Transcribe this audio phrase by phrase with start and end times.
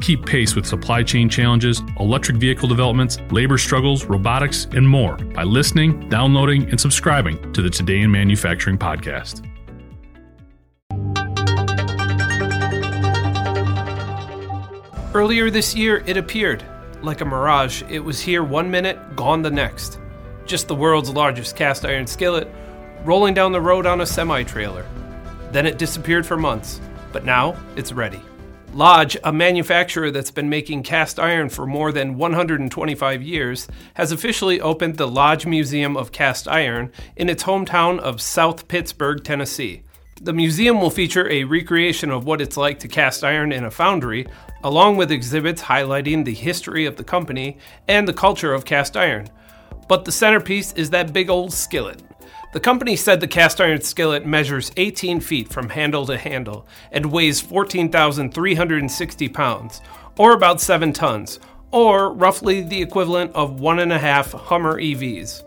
[0.00, 5.42] Keep pace with supply chain challenges, electric vehicle developments, labor struggles, robotics, and more by
[5.42, 9.46] listening, downloading, and subscribing to the Today in Manufacturing podcast.
[15.12, 16.64] Earlier this year, it appeared.
[17.02, 19.98] Like a mirage, it was here one minute, gone the next.
[20.46, 22.48] Just the world's largest cast iron skillet,
[23.04, 24.86] rolling down the road on a semi trailer.
[25.50, 26.80] Then it disappeared for months,
[27.12, 28.22] but now it's ready.
[28.72, 34.60] Lodge, a manufacturer that's been making cast iron for more than 125 years, has officially
[34.60, 39.82] opened the Lodge Museum of Cast Iron in its hometown of South Pittsburg, Tennessee.
[40.22, 43.72] The museum will feature a recreation of what it's like to cast iron in a
[43.72, 44.28] foundry,
[44.62, 49.30] along with exhibits highlighting the history of the company and the culture of cast iron.
[49.90, 52.00] But the centerpiece is that big old skillet.
[52.52, 57.06] The company said the cast iron skillet measures 18 feet from handle to handle and
[57.06, 59.80] weighs 14,360 pounds,
[60.16, 61.40] or about 7 tons,
[61.72, 65.42] or roughly the equivalent of one and a half Hummer EVs.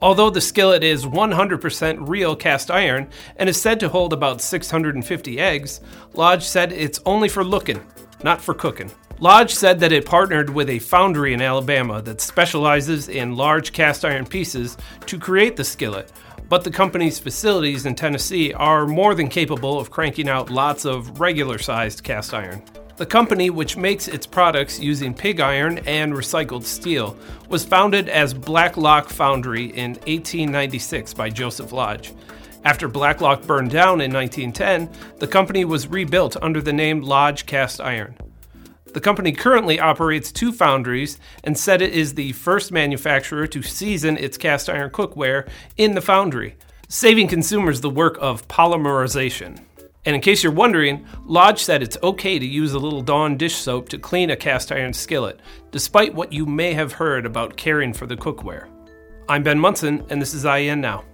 [0.00, 5.38] Although the skillet is 100% real cast iron and is said to hold about 650
[5.38, 5.82] eggs,
[6.14, 7.82] Lodge said it's only for looking,
[8.22, 8.90] not for cooking.
[9.20, 14.04] Lodge said that it partnered with a foundry in Alabama that specializes in large cast
[14.04, 14.76] iron pieces
[15.06, 16.12] to create the skillet,
[16.48, 21.20] but the company's facilities in Tennessee are more than capable of cranking out lots of
[21.20, 22.62] regular sized cast iron.
[22.96, 27.16] The company, which makes its products using pig iron and recycled steel,
[27.48, 32.12] was founded as Blacklock Foundry in 1896 by Joseph Lodge.
[32.64, 37.80] After Blacklock burned down in 1910, the company was rebuilt under the name Lodge Cast
[37.80, 38.16] Iron.
[38.94, 44.16] The company currently operates two foundries and said it is the first manufacturer to season
[44.16, 46.54] its cast iron cookware in the foundry,
[46.88, 49.58] saving consumers the work of polymerization.
[50.04, 53.56] And in case you're wondering, Lodge said it's okay to use a little Dawn dish
[53.56, 55.40] soap to clean a cast iron skillet,
[55.72, 58.68] despite what you may have heard about caring for the cookware.
[59.28, 61.04] I'm Ben Munson, and this is IEN Now.